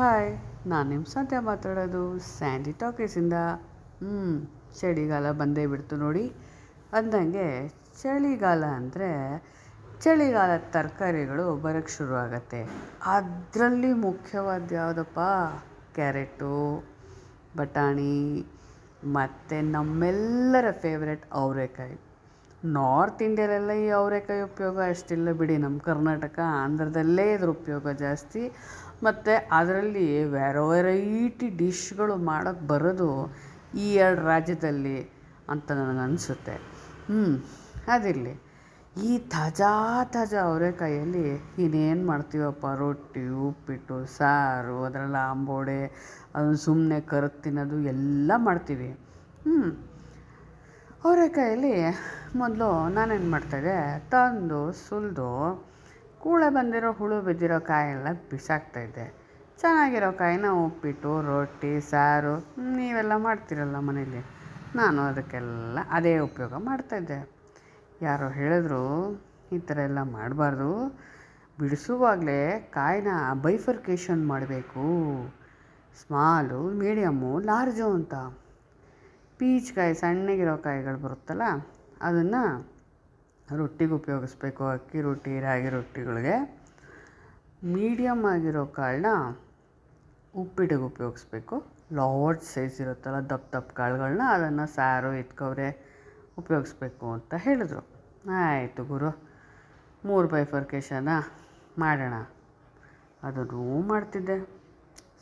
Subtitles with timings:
[0.00, 3.32] Hi ನಾನು ನಿಮ್ಮ ಸಂತೆ ಮಾತಾಡೋದು ಸ್ಯಾಂಡಿ ಟಾಕೀಸಿಂದ.
[4.02, 6.32] ಹ್ಞೂ ಚಳಿಗಾಲ ಬಂದೇ ಬಿಡ್ತು ನೋಡಿ.
[6.92, 7.68] ಅಂದಂಗೆ
[8.02, 9.10] ಚಳಿಗಾಲ ಅಂದರೆ
[10.00, 12.62] ಚಳಿಗಾಲದ ತರಕಾರಿಗಳು ಬರೋಕ್ಕೆ ಶುರು ಆಗತ್ತೆ.
[13.06, 15.20] ಅದರಲ್ಲಿ ಮುಖ್ಯವಾದ ಯಾವುದಪ್ಪ?
[15.94, 16.84] ಕ್ಯಾರೆಟು,
[17.56, 18.46] ಬಟಾಣಿ,
[19.04, 22.09] ಮತ್ತು ನಮ್ಮೆಲ್ಲರ ಫೇವ್ರೆಟ್ ಅವರೆಕಾಯಿ.
[22.64, 26.40] ನಾರ್ತ್ ಇಂಡಿಯಾಲೆಲ್ಲ ಈ ಅವರೆಕಾಯಿ ಉಪಯೋಗ ಅಷ್ಟಿಲ್ಲ ಬಿಡಿ ನಮ್ಮ ಕರ್ನಾಟಕ.
[26.44, 28.52] ಆಂಧ್ರದಲ್ಲೇ ಇದ್ರ ಉಪಯೋಗ ಜಾಸ್ತಿ.
[29.02, 33.32] ಮತ್ತು ಅದರಲ್ಲಿ ವೆರ ವೆರೈಟಿ ಡಿಶ್ಗಳು ಮಾಡೋಕ್ಕೆ ಬರೋದು
[33.74, 35.10] ಈ ಎರಡು ರಾಜ್ಯದಲ್ಲಿ
[35.48, 36.52] ಅಂತ ನನಗೆ ಅನಿಸುತ್ತೆ.
[37.06, 37.44] ಹ್ಞೂ
[37.88, 38.50] ಅದಿರಲಿ.
[39.02, 42.66] ಈ ತಾಜಾ ತಾಜಾ ಅವರೆಕಾಯಲ್ಲಿ ಇನ್ನೇನು ಮಾಡ್ತೀವಪ್ಪ?
[42.66, 45.86] ರೊಟ್ಟಿ, ಉಪ್ಪಿಟ್ಟು, ಸಾರು ಅದರಲ್ಲಿ ಆಂಬೋಡೆ
[46.34, 48.90] ಅದನ್ನು ಸುಮ್ಮನೆ ಕರೆದು ತಿನ್ನೋದು ಎಲ್ಲ ಮಾಡ್ತೀವಿ.
[49.42, 49.89] ಹ್ಞೂ
[51.04, 51.74] ಅವರೆಕಾಯಲ್ಲಿ
[52.36, 53.76] ಮೊದಲು ನಾನೇನು ಮಾಡ್ತಾಯಿದ್ದೆ
[54.10, 55.28] ತಂದು, ಸುಲಿದು,
[56.20, 59.06] ಕೂಳೆ ಬಂದಿರೋ ಹುಳು ಬಿದ್ದಿರೋ ಕಾಯೆಲ್ಲ ಬಿಸಾಕ್ತಾಯಿದ್ದೆ
[59.60, 62.34] ಚೆನ್ನಾಗಿರೋ ಕಾಯಿನ ಉಪ್ಪಿಟ್ಟು, ರೊಟ್ಟಿ, ಸಾರು,
[62.76, 64.22] ನೀವೆಲ್ಲ ಮಾಡ್ತೀರಲ್ಲ ಮನೇಲಿ
[64.76, 67.18] ನಾನು ಅದಕ್ಕೆಲ್ಲ ಅದೇ ಉಪಯೋಗ ಮಾಡ್ತಾಯಿದ್ದೆ
[68.02, 68.84] ಯಾರೋ ಹೇಳಿದ್ರು,
[69.52, 70.70] ಈ ಥರ ಎಲ್ಲ ಮಾಡಬಾರ್ದು.
[71.58, 73.08] ಬಿಡಿಸುವಾಗಲೇ ಕಾಯಿನ
[73.42, 74.84] ಬೈಫರ್ಕೇಶನ್ ಮಾಡಬೇಕು.
[76.02, 78.14] ಸ್ಮಾಲು ಮೀಡಿಯಮ್ಮು ಲಾರ್ಜು ಅಂತ.
[79.40, 81.44] ಪೀಚ್ಕಾಯಿ ಸಣ್ಣಗಿರೋ ಕಾಯಿಗಳು ಬರುತ್ತಲ್ಲ,
[82.08, 82.42] ಅದನ್ನು
[83.58, 84.62] ರೊಟ್ಟಿಗೆ ಉಪಯೋಗಿಸ್ಬೇಕು.
[84.76, 86.34] ಅಕ್ಕಿ ರೊಟ್ಟಿ, ರಾಗಿ ರೊಟ್ಟಿಗಳಿಗೆ.
[87.74, 89.10] ಮೀಡಿಯಮ್ ಆಗಿರೋ ಕಾಳನ್ನ
[90.42, 91.56] ಉಪ್ಪಿಟ್ಟಿಗೆ ಉಪಯೋಗಿಸ್ಬೇಕು.
[91.98, 95.68] ಲಾರ್ಜ್ ಸೈಜ್ ಇರುತ್ತಲ್ಲ, ದಪ್ಪ ದಪ್ಪ ಕಾಳುಗಳನ್ನ ಅದನ್ನು ಸಾರು ಇಟ್ಕವ್ರೆ
[96.38, 97.82] ಉಪಯೋಗಿಸ್ಬೇಕು ಅಂತ ಹೇಳಿದ್ರು.
[98.42, 99.10] ಆಯಿತು ಗುರು,
[100.04, 101.10] ಮೂರು ಬೈಫರ್ಕೇಶನ
[101.78, 102.14] ಮಾಡೋಣ.
[103.22, 104.36] ಅದನ್ನೂ ಮಾಡ್ತಿದ್ದೆ.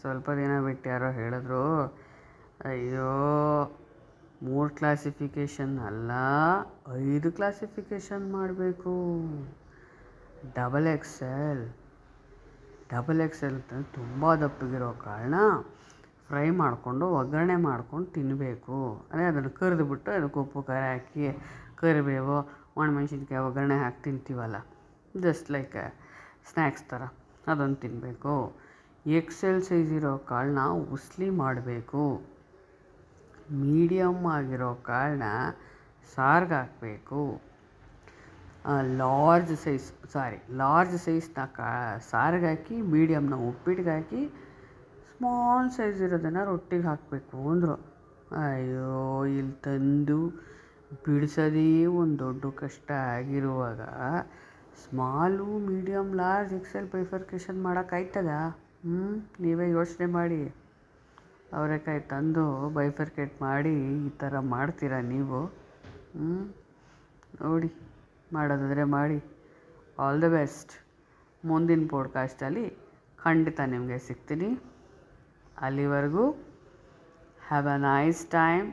[0.00, 1.64] ಸ್ವಲ್ಪ ದಿನ ಬಿಟ್ಟು ಯಾರೋ ಹೇಳಿದ್ರು,
[2.70, 3.12] ಅಯ್ಯೋ
[4.46, 6.10] ಮೂರು ಕ್ಲಾಸಿಫಿಕೇಷನ್ ಅಲ್ಲ,
[7.12, 8.92] ಐದು ಕ್ಲಾಸಿಫಿಕೇಷನ್ ಮಾಡಬೇಕು.
[10.58, 11.62] ಡಬಲ್ ಎಕ್ಸೆಲ್
[12.92, 15.34] ಡಬಲ್ ಎಕ್ಸೆಲ್ ಅಂತ ತುಂಬ ದಪ್ಪಗಿರೋ ಕಾರಣ
[16.28, 18.78] ಫ್ರೈ ಮಾಡಿಕೊಂಡು, ಒಗ್ಗರಣೆ ಮಾಡ್ಕೊಂಡು ತಿನ್ನಬೇಕು
[19.10, 21.26] ಅಂದರೆ ಅದನ್ನು ಕರಿದ್ಬಿಟ್ಟು ಅದಕ್ಕೆ ಉಪ್ಪು, ಖಾರ ಹಾಕಿ
[21.82, 22.38] ಕರಿಬೇವು
[22.82, 24.56] ಒಣಮೆಣ್ಸಿನ್ಕಾಯಿ ಒಗ್ಗರಣೆ ಹಾಕಿ ತಿಂತೀವಲ್ಲ
[25.26, 25.76] ಜಸ್ಟ್ ಲೈಕ್
[26.50, 27.02] ಸ್ನ್ಯಾಕ್ಸ್ ಥರ
[27.52, 28.34] ಅದನ್ನು ತಿನ್ನಬೇಕು
[29.20, 30.62] ಎಕ್ಸೆಲ್ ಸೈಜ್ ಇರೋ ಕಾಳನ್ನ
[30.94, 32.02] ಉಸ್ಲಿ ಮಾಡಬೇಕು.
[33.64, 35.22] ಮೀಡಿಯಮ್ ಆಗಿರೋ ಕಾರಣ
[36.14, 37.20] ಸಾರ್ಗೆ ಹಾಕಬೇಕು.
[39.00, 41.70] ಲಾರ್ಜ್ ಸೈಜ್, ಸಾರಿ, ಲಾರ್ಜ್ ಸೈಜ್ನ ಕಾ,
[42.10, 44.22] ಸಾರಿಗೆ ಹಾಕಿ ಮೀಡಿಯಮ್ನ ಉಪ್ಪಿಟ್ಟಿಗೆ
[45.10, 47.76] ಸ್ಮಾಲ್ ಸೈಜ್ ಇರೋದನ್ನು ರೊಟ್ಟಿಗೆ ಹಾಕಬೇಕು ಅಂದರು.
[48.44, 50.18] ಅಯ್ಯೋ ಇಲ್ಲಿ ತಂದು
[51.04, 53.80] ಬಿಡಿಸೋದೇ ಒಂದು ದೊಡ್ಡ ಕಷ್ಟ ಆಗಿರುವಾಗ
[54.82, 58.32] ಸ್ಮಾಲು ಮೀಡಿಯಮ್ ಲಾರ್ಜ್, ಎಕ್ಸೆಲ್ ಪ್ರಿಫರ್ಕೇಷನ್ ಮಾಡೋಕ್ಕಾಯ್ತದ
[58.84, 59.06] ಹ್ಞೂ
[59.40, 60.40] ನೀವೇ ಯೋಚನೆ ಮಾಡಿ.
[61.52, 63.72] ಅವರೆಕಾಯಿ ತಂದು ಬೈಫರ್ಕೇಟ್ ಮಾಡಿ
[64.06, 65.40] ಈ ಥರ ಮಾಡ್ತೀರಾ ನೀವು?
[67.40, 67.70] ನೋಡಿ,
[68.32, 69.18] ಮಾಡೋದಾದರೆ ಮಾಡಿ.
[69.98, 70.72] ಆಲ್ ದ ಬೆಸ್ಟ್
[71.44, 72.66] ಮುಂದಿನ ಪಾಡ್ಕಾಸ್ಟಲ್ಲಿ
[73.24, 74.50] ಖಂಡಿತ ನಿಮಗೆ ಸಿಗ್ತೀನಿ.
[75.58, 76.24] ಅಲ್ಲಿವರೆಗೂ
[77.48, 78.72] have a nice time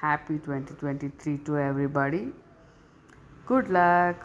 [0.00, 2.22] happy twenty twenty three to everybody
[3.48, 4.24] good luck